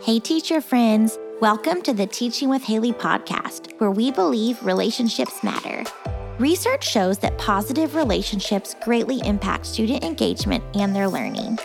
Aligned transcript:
Hey, 0.00 0.20
teacher 0.20 0.60
friends. 0.60 1.18
Welcome 1.40 1.82
to 1.82 1.92
the 1.92 2.06
Teaching 2.06 2.48
with 2.48 2.62
Haley 2.62 2.92
podcast, 2.92 3.76
where 3.80 3.90
we 3.90 4.12
believe 4.12 4.64
relationships 4.64 5.42
matter. 5.42 5.82
Research 6.38 6.88
shows 6.88 7.18
that 7.18 7.36
positive 7.36 7.96
relationships 7.96 8.76
greatly 8.84 9.18
impact 9.26 9.66
student 9.66 10.04
engagement 10.04 10.62
and 10.76 10.94
their 10.94 11.08
learning. 11.08 11.58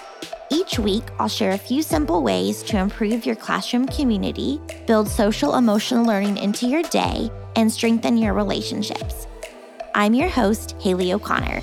Each 0.50 0.80
week, 0.80 1.04
I'll 1.20 1.30
share 1.30 1.52
a 1.52 1.60
few 1.60 1.84
simple 1.84 2.24
ways 2.24 2.64
to 2.64 2.80
improve 2.80 3.24
your 3.24 3.36
classroom 3.36 3.86
community, 3.86 4.60
build 4.88 5.08
social 5.08 5.54
emotional 5.54 6.04
learning 6.04 6.38
into 6.38 6.68
your 6.68 6.84
day, 6.84 7.30
and 7.56 7.72
strengthen 7.72 8.18
your 8.18 8.34
relationships. 8.34 9.28
I'm 9.94 10.16
your 10.16 10.30
host, 10.30 10.76
Haley 10.82 11.14
O'Connor. 11.14 11.62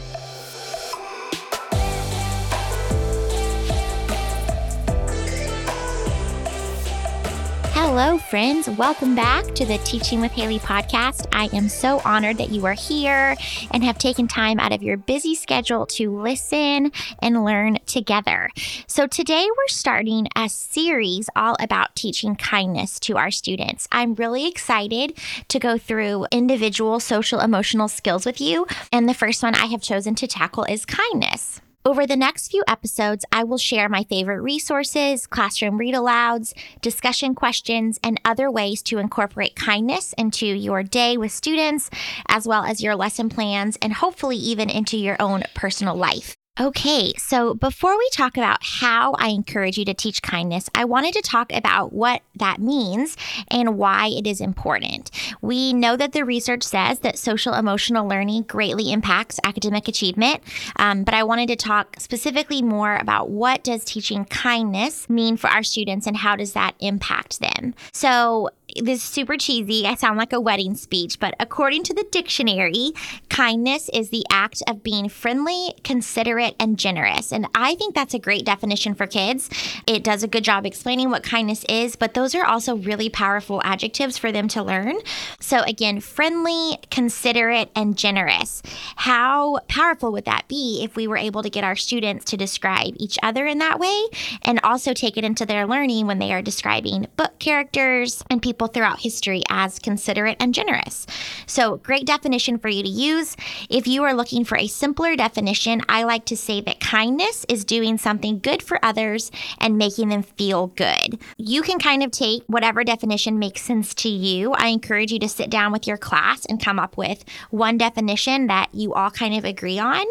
Hello, 8.03 8.17
friends. 8.17 8.67
Welcome 8.67 9.15
back 9.15 9.55
to 9.55 9.67
the 9.67 9.77
Teaching 9.85 10.23
with 10.23 10.33
Haley 10.33 10.59
podcast. 10.59 11.27
I 11.33 11.55
am 11.55 11.69
so 11.69 12.01
honored 12.03 12.39
that 12.39 12.49
you 12.49 12.65
are 12.65 12.73
here 12.73 13.37
and 13.73 13.85
have 13.85 13.99
taken 13.99 14.27
time 14.27 14.59
out 14.59 14.73
of 14.73 14.83
your 14.83 14.97
busy 14.97 15.35
schedule 15.35 15.85
to 15.85 16.19
listen 16.19 16.93
and 17.21 17.45
learn 17.45 17.79
together. 17.85 18.49
So, 18.87 19.07
today 19.07 19.47
we're 19.47 19.69
starting 19.69 20.29
a 20.35 20.49
series 20.49 21.29
all 21.37 21.57
about 21.61 21.95
teaching 21.95 22.37
kindness 22.37 22.99
to 23.01 23.19
our 23.19 23.31
students. 23.31 23.87
I'm 23.93 24.15
really 24.15 24.49
excited 24.49 25.19
to 25.49 25.59
go 25.59 25.77
through 25.77 26.25
individual 26.33 27.01
social 27.01 27.41
emotional 27.41 27.89
skills 27.89 28.25
with 28.25 28.41
you. 28.41 28.67
And 28.91 29.11
the 29.11 29.15
first 29.15 29.43
one 29.43 29.55
I 29.55 29.67
have 29.67 29.83
chosen 29.83 30.15
to 30.15 30.27
tackle 30.27 30.65
is 30.65 30.87
kindness. 30.87 31.61
Over 31.83 32.07
the 32.07 32.15
next 32.15 32.51
few 32.51 32.63
episodes, 32.69 33.25
I 33.33 33.43
will 33.43 33.57
share 33.57 33.89
my 33.89 34.05
favorite 34.05 34.43
resources, 34.43 35.27
classroom 35.27 35.79
read 35.79 35.95
alouds, 35.95 36.53
discussion 36.83 37.35
questions, 37.35 37.99
and 38.05 38.21
other 38.23 38.51
ways 38.51 38.83
to 38.83 38.99
incorporate 38.99 39.57
kindness 39.57 40.13
into 40.19 40.45
your 40.45 40.83
day 40.83 41.17
with 41.17 41.33
students, 41.33 41.89
as 42.29 42.47
well 42.47 42.65
as 42.65 42.83
your 42.83 42.97
lesson 42.97 43.31
plans, 43.31 43.79
and 43.81 43.95
hopefully 43.95 44.37
even 44.37 44.69
into 44.69 44.99
your 44.99 45.17
own 45.21 45.43
personal 45.55 45.95
life. 45.95 46.37
Okay, 46.61 47.15
so 47.17 47.55
before 47.55 47.97
we 47.97 48.07
talk 48.13 48.37
about 48.37 48.59
how 48.61 49.15
I 49.15 49.29
encourage 49.29 49.79
you 49.79 49.87
to 49.87 49.95
teach 49.95 50.21
kindness, 50.21 50.69
I 50.75 50.85
wanted 50.85 51.15
to 51.15 51.23
talk 51.23 51.51
about 51.55 51.95
what 51.95 52.21
that 52.37 52.61
means 52.61 53.17
and 53.49 53.79
why 53.79 54.09
it 54.09 54.27
is 54.27 54.43
important. 54.43 55.11
We 55.41 55.73
know 55.73 55.97
that 55.97 56.13
the 56.13 56.23
research 56.23 56.63
says 56.63 56.99
that 56.99 57.17
social 57.17 57.55
emotional 57.55 58.07
learning 58.07 58.43
greatly 58.43 58.93
impacts 58.93 59.41
academic 59.43 59.89
achievement, 59.89 60.43
um, 60.77 61.03
but 61.03 61.15
I 61.15 61.23
wanted 61.23 61.49
to 61.49 61.57
talk 61.57 61.97
specifically 61.99 62.61
more 62.61 62.97
about 62.97 63.31
what 63.31 63.65
does 63.65 63.83
teaching 63.83 64.27
kindness 64.27 65.09
mean 65.09 65.39
for 65.39 65.49
our 65.49 65.63
students 65.63 66.07
and 66.07 66.19
how 66.19 66.37
does 66.37 66.53
that 66.53 66.75
impact 66.79 67.41
them. 67.41 67.73
So 67.91 68.51
this 68.77 68.99
is 68.99 69.03
super 69.03 69.37
cheesy. 69.37 69.87
I 69.87 69.95
sound 69.95 70.19
like 70.19 70.33
a 70.33 70.41
wedding 70.41 70.75
speech, 70.75 71.19
but 71.19 71.35
according 71.41 71.85
to 71.85 71.95
the 71.95 72.07
dictionary, 72.11 72.93
kindness 73.29 73.89
is 73.93 74.11
the 74.11 74.25
act 74.31 74.63
of 74.67 74.83
being 74.83 75.09
friendly, 75.09 75.75
considerate, 75.85 76.55
and 76.59 76.79
generous. 76.79 77.33
And 77.33 77.47
I 77.55 77.75
think 77.75 77.95
that's 77.95 78.15
a 78.15 78.19
great 78.19 78.45
definition 78.45 78.95
for 78.95 79.07
kids. 79.07 79.49
It 79.87 80.05
does 80.05 80.23
a 80.23 80.29
good 80.29 80.45
job 80.45 80.67
explaining 80.67 81.11
what 81.11 81.23
kindness 81.23 81.65
is, 81.69 81.97
but 81.97 82.15
those 82.15 82.35
are 82.35 82.45
also 82.45 82.77
really 82.77 83.09
powerful 83.09 83.61
adjectives 83.65 84.19
for 84.19 84.33
them 84.33 84.49
to 84.49 84.63
learn. 84.63 84.97
So, 85.41 85.63
again, 85.63 86.01
friendly, 86.01 86.79
considerate, 86.91 87.71
and 87.75 87.97
generous. 87.97 88.63
How 88.97 89.61
powerful 89.69 90.13
would 90.13 90.25
that 90.25 90.49
be 90.49 90.83
if 90.83 90.97
we 90.97 91.07
were 91.07 91.17
able 91.17 91.43
to 91.43 91.51
get 91.51 91.65
our 91.65 91.77
students 91.77 92.25
to 92.27 92.37
describe 92.37 92.95
each 92.97 93.19
other 93.23 93.47
in 93.47 93.59
that 93.59 93.79
way 93.79 94.07
and 94.43 94.61
also 94.63 94.93
take 94.93 95.17
it 95.17 95.25
into 95.25 95.47
their 95.47 95.67
learning 95.67 96.07
when 96.07 96.19
they 96.19 96.33
are 96.33 96.43
describing 96.43 97.07
book 97.17 97.39
characters 97.39 98.23
and 98.31 98.43
people 98.43 98.60
people 98.61 98.69
throughout 98.75 99.01
history 99.01 99.43
as 99.49 99.79
considerate 99.79 100.37
and 100.39 100.53
generous. 100.53 101.07
So, 101.47 101.79
great 101.79 102.05
definition 102.05 102.59
for 102.59 102.69
you 102.69 102.83
to 102.83 102.89
use. 102.91 103.35
If 103.71 103.87
you 103.87 104.03
are 104.03 104.13
looking 104.13 104.45
for 104.45 104.59
a 104.59 104.67
simpler 104.67 105.17
definition, 105.17 105.81
I 105.89 106.03
like 106.03 106.27
to 106.27 106.37
say 106.37 106.61
that 106.61 106.79
kindness 106.79 107.47
is 107.49 107.65
doing 107.65 107.97
something 107.97 108.39
good 108.39 108.63
for 108.63 108.79
others 108.85 109.31
and 109.59 109.79
making 109.79 110.11
them 110.11 110.23
feel 110.23 110.67
good. 110.67 111.19
You 111.39 111.63
can 111.63 111.79
kind 111.79 112.03
of 112.03 112.11
take 112.11 112.43
whatever 112.49 112.85
definition 112.85 113.39
makes 113.39 113.63
sense 113.63 113.95
to 113.95 114.11
you. 114.11 114.53
I 114.53 114.67
encourage 114.67 115.11
you 115.11 115.19
to 115.21 115.29
sit 115.29 115.49
down 115.49 115.73
with 115.73 115.87
your 115.87 115.97
class 115.97 116.45
and 116.45 116.63
come 116.63 116.79
up 116.79 116.99
with 116.99 117.25
one 117.49 117.79
definition 117.79 118.49
that 118.49 118.69
you 118.75 118.93
all 118.93 119.11
kind 119.11 119.35
of 119.35 119.47
agree 119.47 119.79
on. 119.79 120.05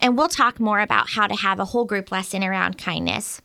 And 0.00 0.16
we'll 0.16 0.28
talk 0.28 0.60
more 0.60 0.78
about 0.78 1.10
how 1.10 1.26
to 1.26 1.34
have 1.34 1.58
a 1.58 1.64
whole 1.64 1.84
group 1.84 2.12
lesson 2.12 2.44
around 2.44 2.78
kindness 2.78 3.42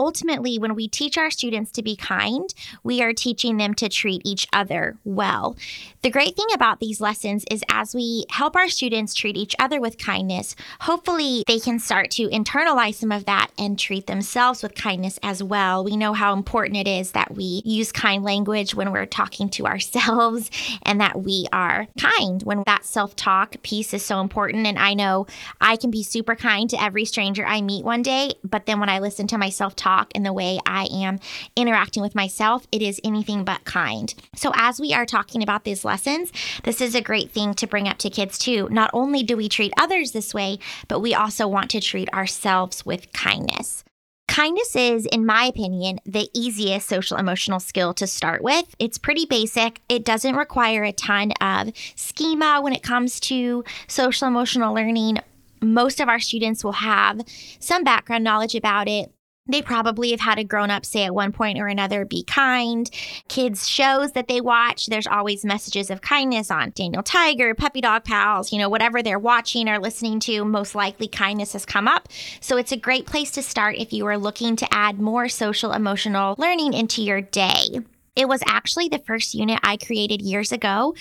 ultimately, 0.00 0.58
when 0.58 0.74
we 0.74 0.88
teach 0.88 1.18
our 1.18 1.30
students 1.30 1.70
to 1.72 1.82
be 1.82 1.94
kind, 1.94 2.52
we 2.82 3.02
are 3.02 3.12
teaching 3.12 3.58
them 3.58 3.74
to 3.74 3.88
treat 3.88 4.22
each 4.24 4.46
other 4.52 4.96
well. 5.04 5.56
The 6.00 6.10
great 6.10 6.34
thing 6.34 6.46
about 6.54 6.80
these 6.80 7.02
lessons 7.02 7.44
is 7.50 7.62
as 7.68 7.94
we 7.94 8.24
help 8.30 8.56
our 8.56 8.68
students 8.68 9.12
treat 9.12 9.36
each 9.36 9.54
other 9.58 9.78
with 9.78 9.98
kindness, 9.98 10.56
hopefully 10.80 11.44
they 11.46 11.60
can 11.60 11.78
start 11.78 12.10
to 12.12 12.28
internalize 12.28 12.94
some 12.94 13.12
of 13.12 13.26
that 13.26 13.50
and 13.58 13.78
treat 13.78 14.06
themselves 14.06 14.62
with 14.62 14.74
kindness 14.74 15.18
as 15.22 15.42
well. 15.42 15.84
We 15.84 15.98
know 15.98 16.14
how 16.14 16.32
important 16.32 16.78
it 16.78 16.88
is 16.88 17.12
that 17.12 17.34
we 17.34 17.60
use 17.66 17.92
kind 17.92 18.24
language 18.24 18.74
when 18.74 18.92
we're 18.92 19.04
talking 19.04 19.50
to 19.50 19.66
ourselves 19.70 20.50
and 20.82 21.00
that 21.02 21.20
we 21.22 21.46
are 21.52 21.86
kind 21.98 22.42
when 22.42 22.62
that 22.64 22.86
self 22.86 23.14
talk 23.16 23.60
piece 23.62 23.92
is 23.92 24.02
so 24.02 24.20
important. 24.20 24.66
And 24.66 24.78
I 24.78 24.94
know 24.94 25.26
I 25.60 25.76
can 25.76 25.90
be 25.90 26.02
super 26.02 26.34
kind 26.34 26.70
to 26.70 26.82
every 26.82 27.04
stranger 27.04 27.44
I 27.44 27.60
meet 27.60 27.84
one 27.84 28.00
day, 28.00 28.32
but 28.42 28.64
then 28.64 28.80
when 28.80 28.88
I 28.88 29.00
listen 29.00 29.26
to 29.28 29.38
myself 29.38 29.76
talk, 29.76 29.89
talk 29.90 30.10
and 30.14 30.24
the 30.24 30.32
way 30.32 30.58
I 30.66 30.88
am 30.92 31.18
interacting 31.56 32.02
with 32.02 32.14
myself, 32.14 32.66
it 32.72 32.82
is 32.82 33.00
anything 33.02 33.44
but 33.44 33.64
kind. 33.64 34.14
So, 34.34 34.52
as 34.54 34.80
we 34.80 34.92
are 34.94 35.06
talking 35.06 35.42
about 35.42 35.64
these 35.64 35.84
lessons, 35.84 36.32
this 36.64 36.80
is 36.80 36.94
a 36.94 37.00
great 37.00 37.30
thing 37.30 37.54
to 37.54 37.66
bring 37.66 37.88
up 37.88 37.98
to 37.98 38.10
kids 38.10 38.38
too. 38.38 38.68
Not 38.70 38.90
only 38.92 39.22
do 39.22 39.36
we 39.36 39.48
treat 39.48 39.72
others 39.78 40.12
this 40.12 40.34
way, 40.34 40.58
but 40.88 41.00
we 41.00 41.14
also 41.14 41.46
want 41.48 41.70
to 41.70 41.80
treat 41.80 42.12
ourselves 42.12 42.86
with 42.86 43.12
kindness. 43.12 43.84
Kindness 44.28 44.76
is, 44.76 45.06
in 45.06 45.26
my 45.26 45.44
opinion, 45.46 45.98
the 46.06 46.28
easiest 46.32 46.88
social 46.88 47.16
emotional 47.16 47.58
skill 47.58 47.92
to 47.94 48.06
start 48.06 48.44
with. 48.44 48.64
It's 48.78 48.96
pretty 48.96 49.26
basic. 49.26 49.80
It 49.88 50.04
doesn't 50.04 50.36
require 50.36 50.84
a 50.84 50.92
ton 50.92 51.32
of 51.40 51.72
schema 51.96 52.60
when 52.62 52.72
it 52.72 52.84
comes 52.84 53.18
to 53.20 53.64
social 53.88 54.28
emotional 54.28 54.72
learning. 54.72 55.18
Most 55.60 56.00
of 56.00 56.08
our 56.08 56.20
students 56.20 56.62
will 56.62 56.78
have 56.78 57.20
some 57.58 57.82
background 57.82 58.22
knowledge 58.22 58.54
about 58.54 58.86
it. 58.86 59.12
They 59.50 59.62
probably 59.62 60.10
have 60.12 60.20
had 60.20 60.38
a 60.38 60.44
grown 60.44 60.70
up 60.70 60.84
say 60.86 61.04
at 61.04 61.14
one 61.14 61.32
point 61.32 61.58
or 61.58 61.66
another, 61.66 62.04
be 62.04 62.22
kind. 62.22 62.90
Kids' 63.28 63.68
shows 63.68 64.12
that 64.12 64.28
they 64.28 64.40
watch, 64.40 64.86
there's 64.86 65.06
always 65.06 65.44
messages 65.44 65.90
of 65.90 66.00
kindness 66.00 66.50
on 66.50 66.72
Daniel 66.74 67.02
Tiger, 67.02 67.54
Puppy 67.54 67.80
Dog 67.80 68.04
Pals, 68.04 68.52
you 68.52 68.58
know, 68.58 68.68
whatever 68.68 69.02
they're 69.02 69.18
watching 69.18 69.68
or 69.68 69.78
listening 69.78 70.20
to, 70.20 70.44
most 70.44 70.74
likely 70.74 71.08
kindness 71.08 71.52
has 71.52 71.66
come 71.66 71.88
up. 71.88 72.08
So 72.40 72.56
it's 72.56 72.72
a 72.72 72.76
great 72.76 73.06
place 73.06 73.30
to 73.32 73.42
start 73.42 73.76
if 73.76 73.92
you 73.92 74.06
are 74.06 74.18
looking 74.18 74.56
to 74.56 74.74
add 74.74 75.00
more 75.00 75.28
social 75.28 75.72
emotional 75.72 76.34
learning 76.38 76.74
into 76.74 77.02
your 77.02 77.20
day. 77.20 77.80
It 78.16 78.28
was 78.28 78.42
actually 78.44 78.88
the 78.88 78.98
first 78.98 79.34
unit 79.34 79.60
I 79.62 79.76
created 79.76 80.20
years 80.20 80.50
ago. 80.50 80.94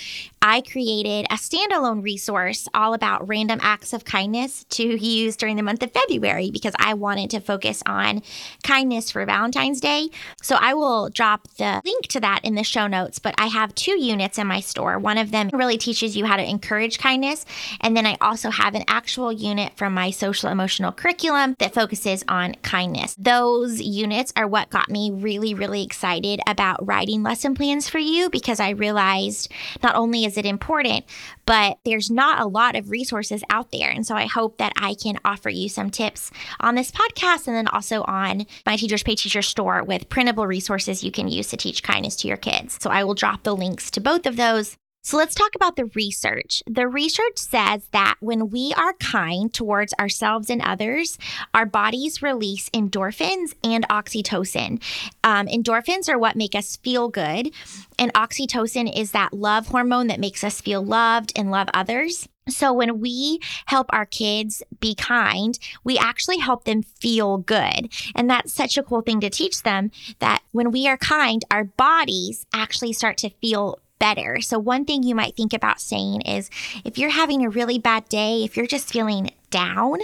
I 0.44 0.62
created 0.62 1.25
a 1.31 1.36
standalone 1.36 2.03
resource 2.03 2.68
all 2.74 2.94
about 2.94 3.28
random 3.28 3.59
acts 3.64 3.94
of 3.94 4.06
kindness 4.06 4.64
to 4.70 4.84
use 4.84 5.36
during 5.36 5.56
the 5.56 5.64
month 5.64 5.81
of 5.81 5.92
February 5.92 6.52
because 6.52 6.74
I 6.78 6.94
wanted 6.94 7.31
to 7.31 7.40
focus 7.40 7.81
on 7.88 8.22
kindness 8.64 9.09
for 9.09 9.25
Valentine's 9.25 9.81
Day. 9.81 10.09
So 10.44 10.56
I 10.59 10.75
will 10.75 11.09
drop 11.09 11.47
the 11.58 11.81
link 11.84 12.08
to 12.09 12.20
that 12.20 12.42
in 12.44 12.53
the 12.53 12.64
show 12.64 12.86
notes. 12.86 13.18
But 13.18 13.34
I 13.40 13.47
have 13.47 13.74
two 13.74 14.00
units 14.00 14.38
in 14.38 14.46
my 14.46 14.59
store. 14.59 15.00
One 15.00 15.18
of 15.18 15.31
them 15.31 15.50
really 15.52 15.80
teaches 15.80 16.16
you 16.16 16.26
how 16.26 16.38
to 16.38 16.47
encourage 16.47 17.00
kindness. 17.00 17.46
And 17.81 17.97
then 17.97 18.06
I 18.06 18.18
also 18.22 18.52
have 18.52 18.76
an 18.76 18.84
actual 18.88 19.34
unit 19.34 19.74
from 19.76 19.94
my 19.94 20.12
social 20.12 20.50
emotional 20.50 20.91
curriculum 20.91 21.56
that 21.58 21.74
focuses 21.74 22.24
on 22.28 22.53
kindness. 22.62 23.16
Those 23.18 23.81
units 23.81 24.31
are 24.36 24.47
what 24.47 24.70
got 24.70 24.90
me 24.90 25.09
really, 25.09 25.56
really 25.56 25.84
excited 25.84 26.40
about 26.47 26.85
writing 26.85 26.98
writing 26.99 27.23
lesson 27.23 27.55
plans 27.55 27.87
for 27.87 27.97
you 27.97 28.29
because 28.29 28.59
I 28.59 28.72
realized 28.72 29.49
not 29.81 29.96
only 29.96 30.25
is 30.25 30.37
it 30.37 30.46
important, 30.46 31.05
but 31.46 31.79
there's 31.85 32.11
not 32.11 32.41
a 32.41 32.46
lot 32.46 32.75
of 32.75 32.90
resources 32.90 33.41
out 33.49 33.72
there. 33.72 33.90
And 33.90 34.05
so 34.05 34.16
I 34.16 34.25
hope 34.25 34.57
that 34.57 34.73
I 34.75 34.96
can 34.96 35.17
offer 35.23 35.49
you 35.49 35.69
some 35.69 35.91
tips 35.91 36.29
on 36.59 36.75
this 36.75 36.91
podcast 36.91 37.47
and 37.47 37.55
then 37.55 37.69
also 37.69 38.03
on 38.03 38.46
my 38.66 38.75
Teachers 38.75 39.03
Pay 39.03 39.16
Teacher 39.16 39.41
store 39.41 39.81
with 39.81 40.09
printable 40.09 40.46
resources 40.46 41.01
you 41.01 41.11
can 41.11 41.29
use 41.29 41.47
to 41.47 41.57
teach 41.57 41.84
kindness 41.84 42.17
to 42.17 42.28
your 42.28 42.35
kids. 42.35 42.78
So 42.81 42.90
I 42.90 43.05
will 43.05 43.13
drop 43.13 43.43
the 43.43 43.55
links 43.55 43.90
to 43.91 44.01
both 44.01 44.25
of 44.25 44.35
those 44.35 44.75
so 45.01 45.17
let's 45.17 45.35
talk 45.35 45.55
about 45.55 45.75
the 45.75 45.85
research. 45.96 46.61
The 46.67 46.87
research 46.87 47.37
says 47.37 47.87
that 47.91 48.16
when 48.19 48.49
we 48.49 48.73
are 48.75 48.93
kind 48.93 49.53
towards 49.53 49.93
ourselves 49.99 50.49
and 50.49 50.61
others, 50.61 51.17
our 51.53 51.66
bodies 51.66 52.22
release 52.22 52.69
endorphins 52.72 53.55
and 53.63 53.87
oxytocin. 53.87 54.81
Um, 55.23 55.47
endorphins 55.47 56.09
are 56.09 56.19
what 56.19 56.35
make 56.35 56.53
us 56.53 56.75
feel 56.78 57.07
good, 57.07 57.51
and 57.97 58.13
oxytocin 58.13 58.96
is 58.96 59.11
that 59.11 59.34
love 59.34 59.67
hormone 59.67 60.07
that 60.07 60.19
makes 60.19 60.43
us 60.43 60.61
feel 60.61 60.84
loved 60.84 61.31
and 61.35 61.49
love 61.49 61.69
others. 61.73 62.28
So, 62.49 62.73
when 62.73 62.99
we 62.99 63.40
help 63.66 63.87
our 63.91 64.05
kids 64.05 64.63
be 64.79 64.96
kind, 64.96 65.57
we 65.84 65.97
actually 65.97 66.40
help 66.40 66.66
them 66.66 66.84
feel 66.84 67.37
good. 67.37 67.91
And 68.16 68.29
that's 68.29 68.53
such 68.53 68.78
a 68.78 68.84
cool 68.84 69.01
thing 69.01 69.22
to 69.22 69.29
teach 69.29 69.63
them 69.63 69.91
that 70.19 70.41
when 70.51 70.72
we 70.72 70.87
are 70.87 70.97
kind, 70.97 71.46
our 71.51 71.63
bodies 71.63 72.46
actually 72.53 72.93
start 72.93 73.17
to 73.17 73.29
feel 73.29 73.79
better. 73.99 74.41
So, 74.41 74.57
one 74.57 74.85
thing 74.85 75.03
you 75.03 75.16
might 75.16 75.35
think 75.35 75.53
about 75.53 75.81
saying 75.81 76.22
is 76.22 76.49
if 76.84 76.97
you're 76.97 77.09
having 77.09 77.46
a 77.46 77.49
really 77.49 77.78
bad 77.79 78.07
day, 78.09 78.43
if 78.43 78.57
you're 78.57 78.67
just 78.67 78.91
feeling 78.91 79.31
down, 79.51 79.99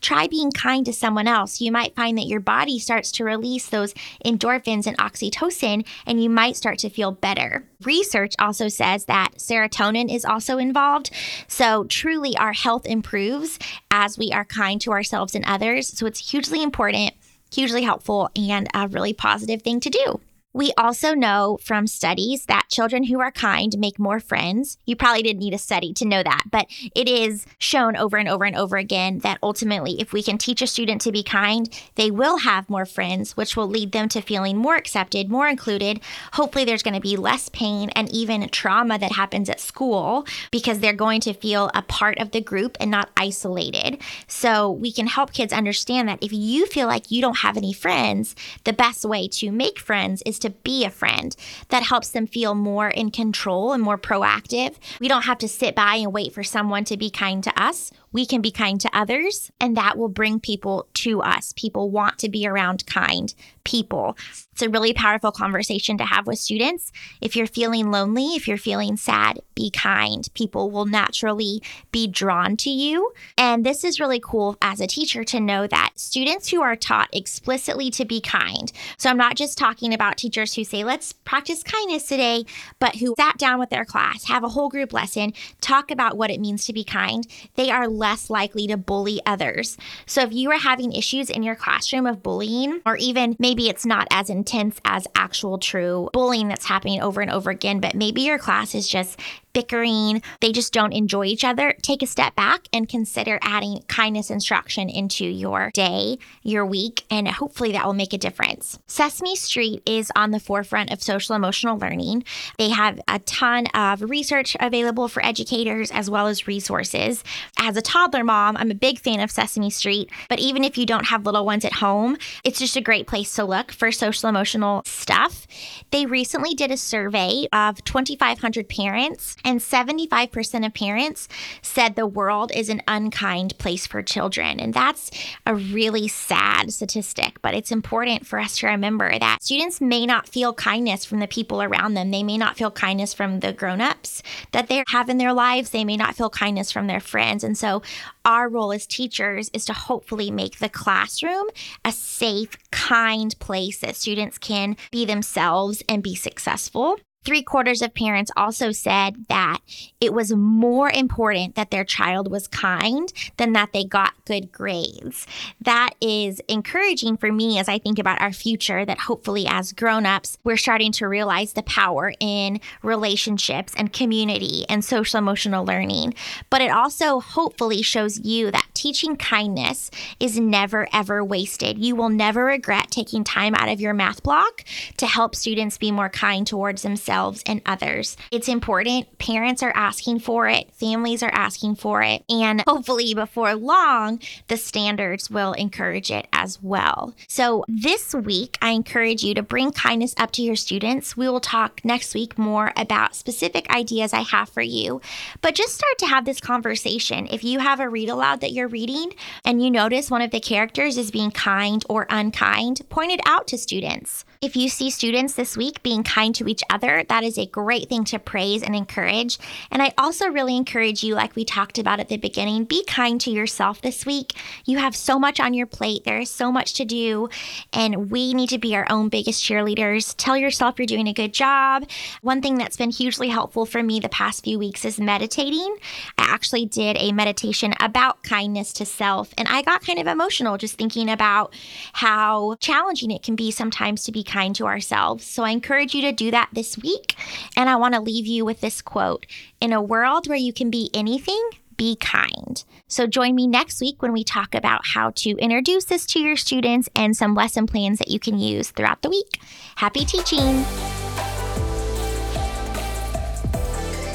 try 0.00 0.26
being 0.26 0.50
kind 0.50 0.84
to 0.86 0.92
someone 0.92 1.26
else. 1.26 1.60
You 1.60 1.72
might 1.72 1.94
find 1.94 2.16
that 2.18 2.26
your 2.26 2.40
body 2.40 2.78
starts 2.78 3.10
to 3.12 3.24
release 3.24 3.68
those 3.68 3.94
endorphins 4.24 4.86
and 4.86 4.96
oxytocin, 4.98 5.86
and 6.06 6.22
you 6.22 6.30
might 6.30 6.56
start 6.56 6.78
to 6.80 6.90
feel 6.90 7.12
better. 7.12 7.64
Research 7.82 8.34
also 8.38 8.68
says 8.68 9.06
that 9.06 9.32
serotonin 9.36 10.12
is 10.12 10.24
also 10.24 10.58
involved. 10.58 11.10
So, 11.46 11.84
truly, 11.84 12.36
our 12.36 12.52
health 12.52 12.86
improves 12.86 13.58
as 13.90 14.18
we 14.18 14.30
are 14.32 14.44
kind 14.44 14.80
to 14.82 14.92
ourselves 14.92 15.34
and 15.34 15.44
others. 15.44 15.88
So, 15.88 16.06
it's 16.06 16.30
hugely 16.30 16.62
important, 16.62 17.14
hugely 17.52 17.82
helpful, 17.82 18.30
and 18.36 18.68
a 18.74 18.88
really 18.88 19.12
positive 19.12 19.62
thing 19.62 19.80
to 19.80 19.90
do. 19.90 20.20
We 20.54 20.72
also 20.78 21.12
know 21.12 21.58
from 21.62 21.86
studies 21.86 22.46
that 22.46 22.68
children 22.70 23.04
who 23.04 23.20
are 23.20 23.30
kind 23.30 23.78
make 23.78 23.98
more 23.98 24.18
friends. 24.18 24.78
You 24.86 24.96
probably 24.96 25.22
didn't 25.22 25.40
need 25.40 25.52
a 25.52 25.58
study 25.58 25.92
to 25.92 26.06
know 26.06 26.22
that, 26.22 26.44
but 26.50 26.66
it 26.94 27.06
is 27.06 27.44
shown 27.58 27.96
over 27.96 28.16
and 28.16 28.28
over 28.28 28.46
and 28.46 28.56
over 28.56 28.78
again 28.78 29.18
that 29.18 29.38
ultimately, 29.42 30.00
if 30.00 30.14
we 30.14 30.22
can 30.22 30.38
teach 30.38 30.62
a 30.62 30.66
student 30.66 31.02
to 31.02 31.12
be 31.12 31.22
kind, 31.22 31.68
they 31.96 32.10
will 32.10 32.38
have 32.38 32.70
more 32.70 32.86
friends, 32.86 33.36
which 33.36 33.56
will 33.56 33.68
lead 33.68 33.92
them 33.92 34.08
to 34.08 34.22
feeling 34.22 34.56
more 34.56 34.76
accepted, 34.76 35.28
more 35.28 35.48
included. 35.48 36.00
Hopefully, 36.32 36.64
there's 36.64 36.82
going 36.82 36.94
to 36.94 37.00
be 37.00 37.18
less 37.18 37.50
pain 37.50 37.90
and 37.90 38.08
even 38.08 38.48
trauma 38.48 38.98
that 38.98 39.12
happens 39.12 39.50
at 39.50 39.60
school 39.60 40.26
because 40.50 40.78
they're 40.78 40.94
going 40.94 41.20
to 41.20 41.34
feel 41.34 41.70
a 41.74 41.82
part 41.82 42.18
of 42.18 42.30
the 42.30 42.40
group 42.40 42.78
and 42.80 42.90
not 42.90 43.10
isolated. 43.18 44.00
So, 44.26 44.70
we 44.72 44.92
can 44.92 45.08
help 45.08 45.34
kids 45.34 45.52
understand 45.52 46.08
that 46.08 46.24
if 46.24 46.32
you 46.32 46.64
feel 46.66 46.86
like 46.86 47.10
you 47.10 47.20
don't 47.20 47.38
have 47.38 47.58
any 47.58 47.74
friends, 47.74 48.34
the 48.64 48.72
best 48.72 49.04
way 49.04 49.28
to 49.28 49.52
make 49.52 49.78
friends 49.78 50.22
is 50.24 50.37
to 50.40 50.50
be 50.50 50.84
a 50.84 50.90
friend 50.90 51.34
that 51.68 51.82
helps 51.82 52.10
them 52.10 52.26
feel 52.26 52.54
more 52.54 52.88
in 52.88 53.10
control 53.10 53.72
and 53.72 53.82
more 53.82 53.98
proactive. 53.98 54.76
We 55.00 55.08
don't 55.08 55.24
have 55.24 55.38
to 55.38 55.48
sit 55.48 55.74
by 55.74 55.96
and 55.96 56.12
wait 56.12 56.32
for 56.32 56.42
someone 56.42 56.84
to 56.84 56.96
be 56.96 57.10
kind 57.10 57.42
to 57.44 57.62
us. 57.62 57.90
We 58.12 58.26
can 58.26 58.40
be 58.40 58.50
kind 58.50 58.80
to 58.80 58.90
others, 58.96 59.50
and 59.60 59.76
that 59.76 59.98
will 59.98 60.08
bring 60.08 60.40
people 60.40 60.88
to 60.94 61.22
us. 61.22 61.52
People 61.56 61.90
want 61.90 62.18
to 62.18 62.28
be 62.28 62.46
around 62.46 62.86
kind 62.86 63.34
people. 63.64 64.16
It's 64.52 64.62
a 64.62 64.68
really 64.68 64.94
powerful 64.94 65.30
conversation 65.30 65.98
to 65.98 66.04
have 66.04 66.26
with 66.26 66.38
students. 66.38 66.90
If 67.20 67.36
you're 67.36 67.46
feeling 67.46 67.90
lonely, 67.90 68.34
if 68.34 68.48
you're 68.48 68.56
feeling 68.56 68.96
sad, 68.96 69.40
be 69.54 69.70
kind. 69.70 70.28
People 70.34 70.70
will 70.70 70.86
naturally 70.86 71.62
be 71.92 72.06
drawn 72.06 72.56
to 72.58 72.70
you. 72.70 73.12
And 73.36 73.64
this 73.64 73.84
is 73.84 74.00
really 74.00 74.20
cool 74.20 74.56
as 74.62 74.80
a 74.80 74.86
teacher 74.86 75.22
to 75.24 75.38
know 75.38 75.66
that 75.66 75.92
students 75.96 76.48
who 76.48 76.62
are 76.62 76.76
taught 76.76 77.08
explicitly 77.12 77.90
to 77.90 78.04
be 78.04 78.20
kind. 78.20 78.72
So 78.96 79.10
I'm 79.10 79.18
not 79.18 79.36
just 79.36 79.58
talking 79.58 79.92
about 79.92 80.16
teachers 80.16 80.54
who 80.54 80.64
say, 80.64 80.82
let's 80.82 81.12
practice 81.12 81.62
kindness 81.62 82.08
today, 82.08 82.44
but 82.78 82.96
who 82.96 83.14
sat 83.18 83.36
down 83.36 83.60
with 83.60 83.70
their 83.70 83.84
class, 83.84 84.24
have 84.24 84.44
a 84.44 84.48
whole 84.48 84.70
group 84.70 84.92
lesson, 84.92 85.34
talk 85.60 85.90
about 85.90 86.16
what 86.16 86.30
it 86.30 86.40
means 86.40 86.64
to 86.64 86.72
be 86.72 86.84
kind. 86.84 87.26
They 87.54 87.70
are 87.70 87.86
less 87.98 88.30
likely 88.30 88.66
to 88.68 88.76
bully 88.76 89.20
others. 89.26 89.76
So 90.06 90.22
if 90.22 90.32
you 90.32 90.50
are 90.50 90.58
having 90.58 90.92
issues 90.92 91.28
in 91.28 91.42
your 91.42 91.54
classroom 91.54 92.06
of 92.06 92.22
bullying, 92.22 92.80
or 92.86 92.96
even 92.96 93.36
maybe 93.38 93.68
it's 93.68 93.84
not 93.84 94.06
as 94.10 94.30
intense 94.30 94.80
as 94.84 95.06
actual 95.14 95.58
true 95.58 96.08
bullying 96.12 96.48
that's 96.48 96.66
happening 96.66 97.02
over 97.02 97.20
and 97.20 97.30
over 97.30 97.50
again, 97.50 97.80
but 97.80 97.94
maybe 97.94 98.22
your 98.22 98.38
class 98.38 98.74
is 98.74 98.88
just 98.88 99.18
bickering, 99.58 100.22
they 100.40 100.52
just 100.52 100.72
don't 100.72 100.92
enjoy 100.92 101.24
each 101.24 101.42
other, 101.42 101.74
take 101.82 102.00
a 102.00 102.06
step 102.06 102.36
back 102.36 102.68
and 102.72 102.88
consider 102.88 103.40
adding 103.42 103.82
kindness 103.88 104.30
instruction 104.30 104.88
into 104.88 105.24
your 105.24 105.72
day, 105.74 106.16
your 106.44 106.64
week, 106.64 107.02
and 107.10 107.26
hopefully 107.26 107.72
that 107.72 107.84
will 107.84 107.92
make 107.92 108.12
a 108.12 108.18
difference. 108.18 108.78
Sesame 108.86 109.34
Street 109.34 109.82
is 109.84 110.12
on 110.14 110.30
the 110.30 110.38
forefront 110.38 110.92
of 110.92 111.02
social 111.02 111.34
emotional 111.34 111.76
learning. 111.76 112.22
They 112.56 112.68
have 112.68 113.00
a 113.08 113.18
ton 113.18 113.66
of 113.74 114.00
research 114.02 114.56
available 114.60 115.08
for 115.08 115.26
educators 115.26 115.90
as 115.90 116.08
well 116.08 116.28
as 116.28 116.46
resources. 116.46 117.24
As 117.58 117.76
a 117.76 117.82
toddler 117.82 118.22
mom, 118.22 118.56
I'm 118.56 118.70
a 118.70 118.76
big 118.76 119.00
fan 119.00 119.18
of 119.18 119.28
Sesame 119.28 119.70
Street, 119.70 120.08
but 120.28 120.38
even 120.38 120.62
if 120.62 120.78
you 120.78 120.86
don't 120.86 121.06
have 121.06 121.26
little 121.26 121.44
ones 121.44 121.64
at 121.64 121.72
home, 121.72 122.16
it's 122.44 122.60
just 122.60 122.76
a 122.76 122.80
great 122.80 123.08
place 123.08 123.34
to 123.34 123.44
look 123.44 123.72
for 123.72 123.90
social 123.90 124.28
emotional 124.28 124.82
stuff. 124.84 125.48
They 125.90 126.06
recently 126.06 126.54
did 126.54 126.70
a 126.70 126.76
survey 126.76 127.48
of 127.52 127.82
2,500 127.82 128.68
parents 128.68 129.34
and 129.48 129.60
75% 129.60 130.66
of 130.66 130.74
parents 130.74 131.26
said 131.62 131.96
the 131.96 132.06
world 132.06 132.52
is 132.54 132.68
an 132.68 132.82
unkind 132.86 133.56
place 133.56 133.86
for 133.86 134.02
children. 134.02 134.60
And 134.60 134.74
that's 134.74 135.10
a 135.46 135.54
really 135.54 136.06
sad 136.06 136.70
statistic, 136.70 137.40
but 137.40 137.54
it's 137.54 137.72
important 137.72 138.26
for 138.26 138.38
us 138.38 138.58
to 138.58 138.66
remember 138.66 139.18
that 139.18 139.42
students 139.42 139.80
may 139.80 140.04
not 140.04 140.28
feel 140.28 140.52
kindness 140.52 141.06
from 141.06 141.20
the 141.20 141.26
people 141.26 141.62
around 141.62 141.94
them. 141.94 142.10
They 142.10 142.22
may 142.22 142.36
not 142.36 142.58
feel 142.58 142.70
kindness 142.70 143.14
from 143.14 143.40
the 143.40 143.54
grown-ups 143.54 144.22
that 144.52 144.68
they 144.68 144.84
have 144.88 145.08
in 145.08 145.16
their 145.16 145.32
lives. 145.32 145.70
They 145.70 145.84
may 145.84 145.96
not 145.96 146.14
feel 146.14 146.28
kindness 146.28 146.70
from 146.70 146.86
their 146.86 147.00
friends. 147.00 147.42
And 147.42 147.56
so 147.56 147.82
our 148.26 148.50
role 148.50 148.72
as 148.72 148.86
teachers 148.86 149.48
is 149.54 149.64
to 149.64 149.72
hopefully 149.72 150.30
make 150.30 150.58
the 150.58 150.68
classroom 150.68 151.46
a 151.86 151.92
safe, 151.92 152.58
kind 152.70 153.34
place 153.38 153.78
that 153.78 153.96
students 153.96 154.36
can 154.36 154.76
be 154.90 155.06
themselves 155.06 155.82
and 155.88 156.02
be 156.02 156.14
successful. 156.14 156.98
Three 157.24 157.42
quarters 157.42 157.82
of 157.82 157.92
parents 157.94 158.30
also 158.36 158.72
said 158.72 159.26
that 159.28 159.58
it 160.00 160.14
was 160.14 160.32
more 160.32 160.88
important 160.88 161.56
that 161.56 161.70
their 161.70 161.84
child 161.84 162.30
was 162.30 162.48
kind 162.48 163.12
than 163.36 163.52
that 163.52 163.72
they 163.72 163.84
got 163.84 164.24
good 164.24 164.50
grades. 164.50 165.26
That 165.60 165.90
is 166.00 166.40
encouraging 166.48 167.18
for 167.18 167.30
me 167.30 167.58
as 167.58 167.68
I 167.68 167.78
think 167.78 167.98
about 167.98 168.20
our 168.22 168.32
future, 168.32 168.84
that 168.86 169.00
hopefully 169.00 169.46
as 169.46 169.72
grown-ups, 169.72 170.38
we're 170.42 170.56
starting 170.56 170.92
to 170.92 171.08
realize 171.08 171.52
the 171.52 171.62
power 171.64 172.14
in 172.18 172.60
relationships 172.82 173.74
and 173.76 173.92
community 173.92 174.64
and 174.68 174.82
social 174.84 175.18
emotional 175.18 175.66
learning. 175.66 176.14
But 176.48 176.62
it 176.62 176.70
also 176.70 177.20
hopefully 177.20 177.82
shows 177.82 178.18
you 178.20 178.50
that 178.52 178.67
teaching 178.78 179.16
kindness 179.16 179.90
is 180.20 180.38
never 180.38 180.86
ever 180.92 181.24
wasted. 181.24 181.78
You 181.78 181.96
will 181.96 182.10
never 182.10 182.44
regret 182.44 182.92
taking 182.92 183.24
time 183.24 183.56
out 183.56 183.68
of 183.68 183.80
your 183.80 183.92
math 183.92 184.22
block 184.22 184.64
to 184.98 185.06
help 185.06 185.34
students 185.34 185.76
be 185.78 185.90
more 185.90 186.08
kind 186.08 186.46
towards 186.46 186.82
themselves 186.82 187.42
and 187.44 187.60
others. 187.66 188.16
It's 188.30 188.48
important. 188.48 189.18
Parents 189.18 189.64
are 189.64 189.72
asking 189.74 190.20
for 190.20 190.46
it, 190.48 190.72
families 190.72 191.24
are 191.24 191.32
asking 191.32 191.74
for 191.74 192.02
it, 192.02 192.22
and 192.30 192.62
hopefully 192.68 193.14
before 193.14 193.56
long, 193.56 194.20
the 194.46 194.56
standards 194.56 195.28
will 195.28 195.54
encourage 195.54 196.12
it 196.12 196.28
as 196.32 196.62
well. 196.62 197.14
So, 197.26 197.64
this 197.66 198.14
week, 198.14 198.58
I 198.62 198.70
encourage 198.70 199.24
you 199.24 199.34
to 199.34 199.42
bring 199.42 199.72
kindness 199.72 200.14
up 200.18 200.30
to 200.32 200.42
your 200.42 200.56
students. 200.56 201.16
We 201.16 201.28
will 201.28 201.40
talk 201.40 201.80
next 201.84 202.14
week 202.14 202.38
more 202.38 202.72
about 202.76 203.16
specific 203.16 203.68
ideas 203.70 204.12
I 204.12 204.20
have 204.20 204.48
for 204.48 204.62
you, 204.62 205.00
but 205.40 205.56
just 205.56 205.74
start 205.74 205.98
to 205.98 206.06
have 206.06 206.24
this 206.24 206.40
conversation. 206.40 207.26
If 207.30 207.42
you 207.42 207.58
have 207.58 207.80
a 207.80 207.88
read 207.88 208.08
aloud 208.08 208.40
that 208.40 208.52
you're 208.68 208.72
reading 208.72 209.12
and 209.44 209.62
you 209.62 209.70
notice 209.70 210.10
one 210.10 210.22
of 210.22 210.30
the 210.30 210.40
characters 210.40 210.98
is 210.98 211.10
being 211.10 211.30
kind 211.30 211.84
or 211.88 212.06
unkind, 212.10 212.82
point 212.88 213.12
it 213.12 213.20
out 213.24 213.46
to 213.48 213.58
students. 213.58 214.24
If 214.40 214.54
you 214.54 214.68
see 214.68 214.88
students 214.90 215.34
this 215.34 215.56
week 215.56 215.82
being 215.82 216.04
kind 216.04 216.32
to 216.36 216.46
each 216.46 216.62
other, 216.70 217.04
that 217.08 217.24
is 217.24 217.38
a 217.38 217.46
great 217.46 217.88
thing 217.88 218.04
to 218.04 218.20
praise 218.20 218.62
and 218.62 218.76
encourage. 218.76 219.36
And 219.68 219.82
I 219.82 219.92
also 219.98 220.28
really 220.28 220.56
encourage 220.56 221.02
you, 221.02 221.16
like 221.16 221.34
we 221.34 221.44
talked 221.44 221.76
about 221.76 221.98
at 221.98 222.08
the 222.08 222.18
beginning, 222.18 222.64
be 222.64 222.84
kind 222.84 223.20
to 223.22 223.32
yourself 223.32 223.80
this 223.80 224.06
week. 224.06 224.34
You 224.64 224.78
have 224.78 224.94
so 224.94 225.18
much 225.18 225.40
on 225.40 225.54
your 225.54 225.66
plate, 225.66 226.04
there 226.04 226.20
is 226.20 226.30
so 226.30 226.52
much 226.52 226.74
to 226.74 226.84
do, 226.84 227.28
and 227.72 228.12
we 228.12 228.32
need 228.32 228.50
to 228.50 228.58
be 228.58 228.76
our 228.76 228.86
own 228.88 229.08
biggest 229.08 229.42
cheerleaders. 229.42 230.14
Tell 230.16 230.36
yourself 230.36 230.78
you're 230.78 230.86
doing 230.86 231.08
a 231.08 231.12
good 231.12 231.34
job. 231.34 231.88
One 232.22 232.40
thing 232.40 232.58
that's 232.58 232.76
been 232.76 232.90
hugely 232.90 233.30
helpful 233.30 233.66
for 233.66 233.82
me 233.82 233.98
the 233.98 234.08
past 234.08 234.44
few 234.44 234.56
weeks 234.56 234.84
is 234.84 235.00
meditating. 235.00 235.78
I 236.16 236.32
actually 236.32 236.66
did 236.66 236.96
a 237.00 237.10
meditation 237.10 237.74
about 237.80 238.22
kindness 238.22 238.72
to 238.74 238.86
self, 238.86 239.34
and 239.36 239.48
I 239.48 239.62
got 239.62 239.84
kind 239.84 239.98
of 239.98 240.06
emotional 240.06 240.58
just 240.58 240.78
thinking 240.78 241.10
about 241.10 241.52
how 241.92 242.54
challenging 242.60 243.10
it 243.10 243.24
can 243.24 243.34
be 243.34 243.50
sometimes 243.50 244.04
to 244.04 244.12
be 244.12 244.22
kind 244.28 244.54
to 244.56 244.66
ourselves. 244.66 245.24
So 245.24 245.42
I 245.42 245.50
encourage 245.50 245.94
you 245.94 246.02
to 246.02 246.12
do 246.12 246.30
that 246.30 246.50
this 246.52 246.78
week. 246.78 247.16
And 247.56 247.68
I 247.68 247.76
want 247.76 247.94
to 247.94 248.00
leave 248.00 248.26
you 248.26 248.44
with 248.44 248.60
this 248.60 248.80
quote 248.80 249.26
In 249.60 249.72
a 249.72 249.82
world 249.82 250.28
where 250.28 250.38
you 250.38 250.52
can 250.52 250.70
be 250.70 250.90
anything, 250.94 251.50
be 251.76 251.96
kind. 251.96 252.62
So 252.86 253.06
join 253.06 253.34
me 253.34 253.46
next 253.46 253.80
week 253.80 254.02
when 254.02 254.12
we 254.12 254.24
talk 254.24 254.54
about 254.54 254.82
how 254.84 255.10
to 255.16 255.30
introduce 255.30 255.86
this 255.86 256.04
to 256.06 256.20
your 256.20 256.36
students 256.36 256.88
and 256.94 257.16
some 257.16 257.34
lesson 257.34 257.66
plans 257.66 257.98
that 257.98 258.08
you 258.08 258.20
can 258.20 258.38
use 258.38 258.70
throughout 258.70 259.02
the 259.02 259.10
week. 259.10 259.40
Happy 259.76 260.04
teaching! 260.04 260.64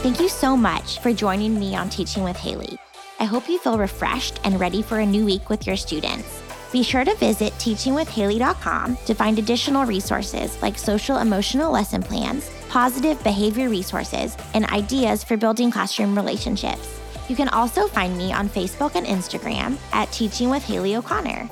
Thank 0.03 0.19
you 0.19 0.27
so 0.27 0.57
much 0.57 0.99
for 0.99 1.13
joining 1.13 1.57
me 1.57 1.77
on 1.77 1.89
Teaching 1.89 2.23
with 2.23 2.35
Haley. 2.35 2.77
I 3.21 3.23
hope 3.23 3.47
you 3.47 3.57
feel 3.57 3.77
refreshed 3.77 4.41
and 4.43 4.59
ready 4.59 4.81
for 4.81 4.99
a 4.99 5.05
new 5.05 5.23
week 5.23 5.49
with 5.49 5.65
your 5.65 5.77
students. 5.77 6.42
Be 6.73 6.81
sure 6.81 7.05
to 7.05 7.13
visit 7.17 7.53
teachingwithhaley.com 7.53 8.97
to 9.05 9.13
find 9.13 9.37
additional 9.37 9.85
resources 9.85 10.59
like 10.63 10.75
social 10.75 11.19
emotional 11.19 11.71
lesson 11.71 12.01
plans, 12.01 12.49
positive 12.67 13.23
behavior 13.23 13.69
resources, 13.69 14.35
and 14.55 14.65
ideas 14.65 15.23
for 15.23 15.37
building 15.37 15.69
classroom 15.69 16.15
relationships. 16.15 16.99
You 17.29 17.35
can 17.35 17.47
also 17.49 17.87
find 17.87 18.17
me 18.17 18.33
on 18.33 18.49
Facebook 18.49 18.95
and 18.95 19.05
Instagram 19.05 19.77
at 19.91 20.11
Teaching 20.11 20.49
with 20.49 20.63
Haley 20.63 20.95
O'Connor. 20.95 21.47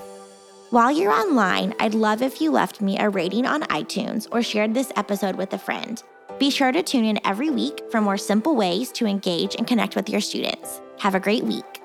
While 0.71 0.91
you're 0.91 1.11
online, 1.11 1.75
I'd 1.79 1.93
love 1.93 2.23
if 2.23 2.41
you 2.41 2.49
left 2.49 2.81
me 2.81 2.97
a 2.97 3.07
rating 3.07 3.45
on 3.45 3.61
iTunes 3.63 4.27
or 4.31 4.41
shared 4.41 4.73
this 4.73 4.91
episode 4.95 5.35
with 5.35 5.53
a 5.53 5.59
friend. 5.59 6.01
Be 6.39 6.49
sure 6.49 6.71
to 6.71 6.81
tune 6.81 7.05
in 7.05 7.19
every 7.23 7.51
week 7.51 7.79
for 7.91 8.01
more 8.01 8.17
simple 8.17 8.55
ways 8.55 8.91
to 8.93 9.05
engage 9.05 9.53
and 9.53 9.67
connect 9.67 9.95
with 9.95 10.09
your 10.09 10.21
students. 10.21 10.81
Have 10.97 11.13
a 11.13 11.19
great 11.19 11.43
week. 11.43 11.80